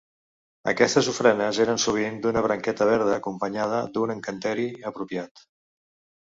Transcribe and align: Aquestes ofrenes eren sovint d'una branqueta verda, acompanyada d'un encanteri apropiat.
Aquestes 0.69 1.09
ofrenes 1.11 1.59
eren 1.65 1.81
sovint 1.83 2.17
d'una 2.23 2.43
branqueta 2.45 2.87
verda, 2.93 3.11
acompanyada 3.19 3.83
d'un 3.99 4.15
encanteri 4.15 4.67
apropiat. 4.93 5.45